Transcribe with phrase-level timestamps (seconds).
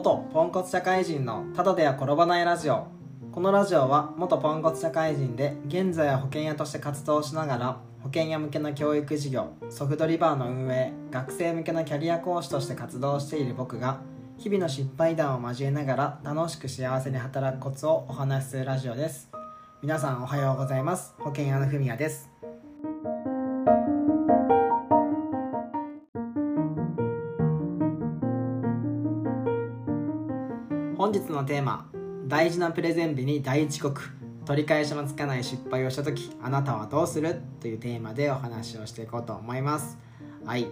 [0.00, 2.86] 元ポンコツ社会人のただでは転ばないラジオ。
[3.32, 14.00] このラジオは元ポンコツ社会人で現在は保険屋として活動しながら保険屋向けの教育事業ソフトリバーの運営学生向けのキャリア講師として活動している僕が
[14.38, 19.28] 日々の失敗談を交えながら楽しく幸せに働くコツをお話しするラジオです。
[19.82, 21.14] 皆さんおはようございます。
[21.18, 22.30] 保険屋のふみやです。
[31.10, 31.88] 本日のテーマ
[32.28, 34.00] 大事なプレゼン日に大遅刻。
[34.46, 37.40] 取り返しのつかない失敗をした時あなたはどうする？
[37.60, 39.98] というテーマでお話をしていこうと思います。
[40.44, 40.68] はい。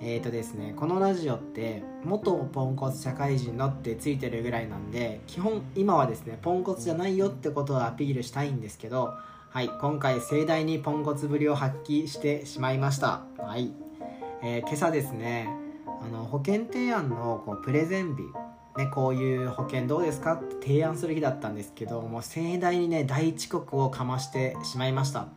[0.00, 9.14] えーとですねこのラジオって元ポンコツ社会人のってついてるぐらいなんで基本今はですねポンコツじゃないよってことをアピールしたいんですけど
[9.50, 9.68] はい。
[9.80, 13.24] 今回盛大にポンコツぶりを発揮してしまいました。
[13.36, 13.72] はい、
[14.44, 15.48] えー、今朝ですね
[16.00, 18.22] あの保険提案のこうプレゼン日
[18.76, 25.28] ね、こういう保険どうですかって提案する日だったんですけどもう盛大にね大遅刻をかましてしまいました。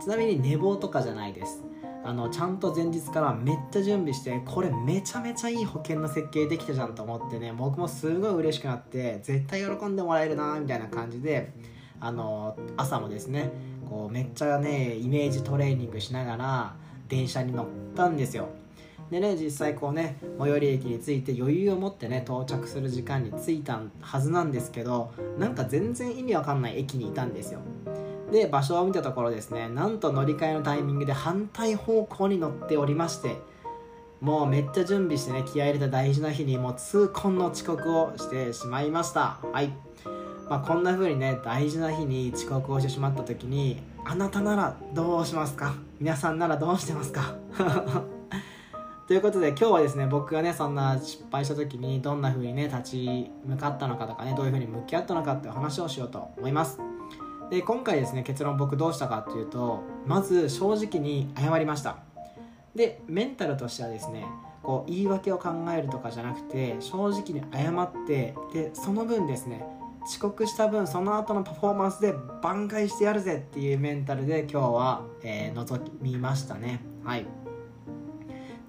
[0.00, 1.62] ちなみに寝坊とかじゃないです。
[2.02, 11.52] あのちゃんと前日からめっちゃ準備してこれめちゃめちゃいい保険の設計できたじゃんと思ってね僕もすごい嬉しくなって絶対喜んでもらえるなみたいな感じで
[12.00, 13.50] あの朝もですね
[13.90, 16.74] こうめっちゃねイメージトレーニングしながら
[17.08, 18.48] 電車に乗ったんですよ。
[19.10, 27.60] でね実際こうね最寄り駅に着いて余裕を持ってね到着する時間に着いたはずなんですけどなんか全然意味わかんない駅にいたんですよ。
[28.30, 33.36] で場所を見たところですねなんと乗り換えのタイミングで反対方向に乗っておりまして
[34.20, 39.38] もうめっちゃ準備してね気合入れた大事な日にもう痛恨の遅刻をしてしまいました。
[39.52, 39.72] はい。
[40.48, 45.74] まあ、こんな風にね大事な日に遅刻をしてしまった時にあなたならどうしますか？
[46.00, 47.34] 皆さんならどうしてますか？
[49.10, 56.78] ということで今日はですね僕がねそんな失敗した時にどんな風にね立ち向かったのかとかねどういう風に向き合ったのかっていう話をしようと思います。
[57.50, 61.96] で今回ですね結論僕どうしたかっていうとまず正直に謝りました。
[62.76, 64.26] でメンタルとしてはですね
[64.62, 69.64] こう言い訳を考えるとかじゃなくて正直に謝ってでその分ですね
[70.06, 76.80] 遅刻した分その後のパフォーマンスで挽回してやるぜっていうメンタルで今日は、えー、臨みましたね。
[77.04, 77.39] はい。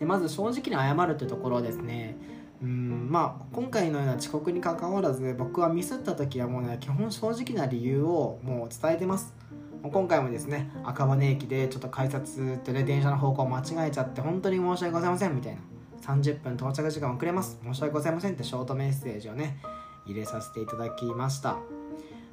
[0.02, 2.18] でまず正直に謝るってところですね。
[2.60, 9.36] うんまあ今回のような遅刻にかかわらず僕はミスった時はもうね基本正直な理由をもう伝えてます。
[9.84, 15.62] 今回もですね赤羽駅でちょっと改札ってね電車の方向を間違えちゃって本当に申し訳ございませんみたいな。
[16.02, 17.60] 30分到着時間遅れます。
[17.64, 19.60] 申し訳ございませんってショートメッセージをね
[20.08, 21.58] 入れさせていただきました。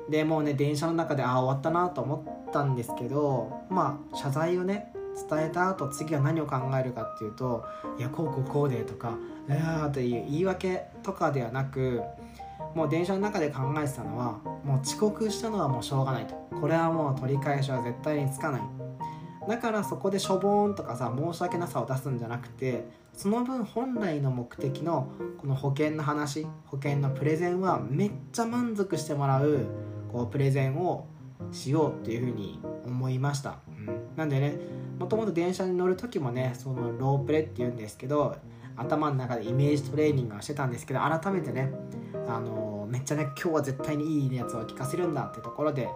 [0.09, 4.95] でもうね電車の中でああ終わったなと思ったんですけどまあ謝罪をね
[5.29, 7.65] 伝えた後次は何を考えるかっていうと
[7.99, 9.17] いやこうこうこうでとか
[9.49, 12.03] いやという言い訳とかではなく
[12.75, 16.35] もう電車の中で考えてたのはもう遅刻したのはもうしょうがないと。
[16.61, 18.61] これはもう取り返しは絶対につかない。
[19.49, 29.67] だからそこでしょぼーんとかさ申し訳なさを出すんじゃなくてその分本来の目的のこの保険の話保険のプレゼンはめっちゃ満足してもらう
[30.13, 31.07] こうプレゼンを
[31.51, 33.61] しようっていうふうに思いました、
[34.17, 34.59] なんでね
[34.99, 38.37] もともと電車に乗る時もねそのロープレっていうんですけど
[38.77, 41.73] 頭の中でイメージトレーニングをしてたんですけど改めてね
[42.27, 45.89] あのめっちゃね今日は絶対にいいやつを聞かせるんだってところで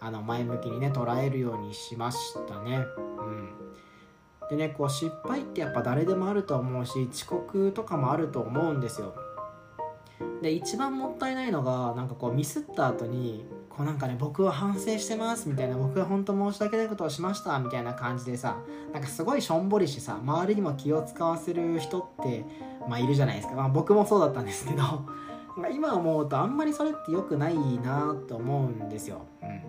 [0.00, 2.84] あの前向きにね捉えるようにしましたね。
[3.18, 3.50] うん。
[4.48, 9.14] でねこう失敗ってやっぱ誰でもあると思うし遅刻とかもあると思うんですよ。
[10.40, 13.44] で一番もったいないのがなんかこうミスった後に
[13.78, 18.56] こうなんかね僕は反省してますみたいな僕は本当申し訳ないことをしましたみたいな感じでさ
[18.92, 22.44] なんかすごいしょんぼりしてさ周りにも気を使わせる人って
[22.88, 24.82] まあいるじゃないですか、まあ、僕もそうだったんですけど
[25.72, 29.62] 今思うとあんまりそれって良くないなと思うんですよ、うん、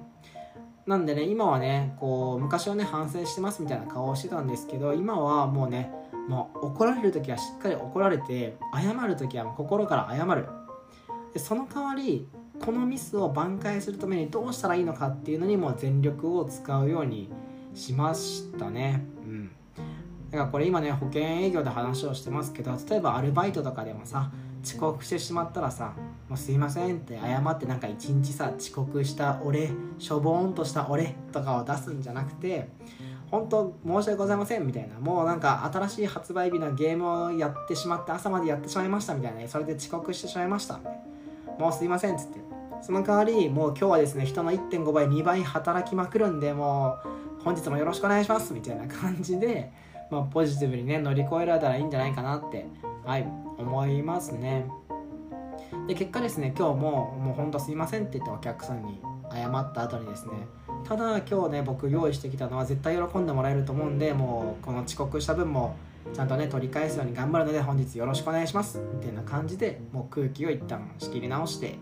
[0.87, 5.93] なんでね今はねこう昔はね反省してますみたいな顔をしてたんですけど今はもうね
[6.27, 10.47] もう怒られる時はしっかり怒られて謝る時は心から謝る。
[11.33, 12.27] でその代わり
[12.63, 17.29] このミスを挽回するためにどうしたらいいのかっていうのにも全力を使うように
[17.73, 19.05] しましたね。
[19.25, 19.51] うん。
[20.29, 24.31] だからこれ今ね保険営業で話をしてますけど例えばアルバイトとかでもさ
[24.63, 25.93] 遅刻してしまったらさ
[26.29, 32.69] 「もうすいません」って謝ってなんか一日さ遅刻した俺しょぼーんとした俺とかを出すんじゃなくて
[33.31, 40.79] 本当申し訳ございませんみたいなもうなんか新しい発売日のゲームをやってしまって朝までやってしまいましたみたいなそれで遅刻してしまいました。
[41.57, 42.48] もうすいませんっつって。
[42.81, 46.97] その代わりもう今日はですね人の1.5倍2倍働きまくるんでも
[47.39, 49.71] う本日もよろしくお願いしますみたいな感じで、
[50.09, 52.65] まあ、ポジティブにね乗り越えられたらいいんじゃないかなって
[53.05, 53.27] はい
[53.57, 54.65] 思いますね。
[55.87, 58.99] で結果ですね今日ももうほんとすいませんって言ってお客さんに
[59.31, 60.47] 謝った後にですね
[60.83, 65.75] ただ今日ね僕用意してきたのは絶対喜んでもらえると思うんでもうこの遅刻した分も
[66.13, 71.77] ちゃんとね取り返すように頑張るので本日よろしくお願いしますみたいな感じでもう空気を一旦仕切り直して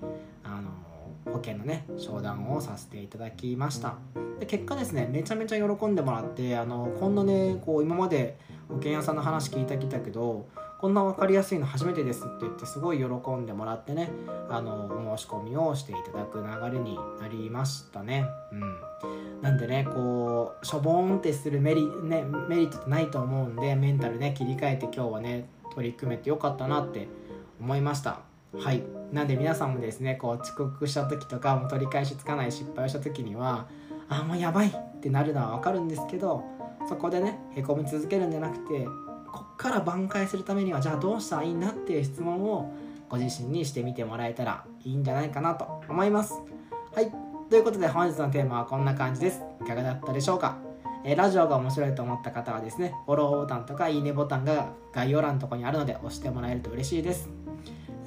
[1.38, 3.96] 保険のね商談をさせていただきました。
[4.40, 8.38] で結果ですねめちゃめちゃ喜んでもらってあのこんなねこう今まで
[8.68, 10.48] 保険屋さんの話聞いてきたけど
[10.80, 14.12] こんな分かりやすいの初めてですって言ってすごい喜んでもらってね
[14.50, 18.26] あのお申し込みをしていただく流れになりましたね。
[18.52, 19.42] うん。
[19.42, 27.08] なんでねこうしょぼーんってするメリ,、ね、メリットってないと思うんでメンタルね切り替えて今日はね取り組めてよかったなって
[27.60, 28.27] 思いました。
[28.56, 28.84] はい。
[29.12, 33.68] なんで皆さんもですねこう遅刻した時とかも取り返しつかない失敗をした時には
[34.10, 36.44] あもうやばいってなるのは分かるんですけど
[36.90, 38.86] そこでねへこみ続けるんじゃなくて
[39.32, 42.74] こっから挽回するためにはじゃあどうしたらいいんだっていう質問を
[43.08, 46.34] ご自身にしてみてもらえたらいいんじゃないかなと思います。
[46.94, 47.12] はい。
[47.50, 49.42] ということで本日のテーマはこんな感じです。
[49.62, 50.58] いかがだったでしょうか？
[51.06, 57.30] えラジオが面白いと思った方はですねフォローボタンとかいいねボタンが概要欄のとこにあるので押してもらえると嬉しいです。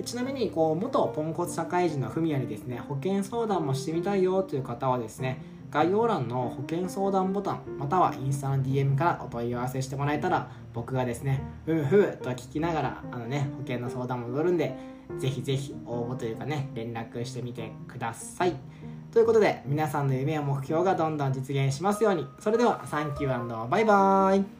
[0.02, 14.76] ちなみにこう元ポンコツ社会人のフミヤにですね保険相談もしてみたいよという方はですね概要欄の保険相談ボタンまたはインスタの DM からお問い合わせしてもらえたら僕がですねふむふむと聞きながらあのね保険の相談も乗るんで
[15.18, 18.54] ぜひぜひ応募というかね連絡してみてください。
[19.12, 22.26] ということで皆さんの夢や目標がどんどん実現しますように。
[22.38, 24.59] それではサンキューバイバーイ。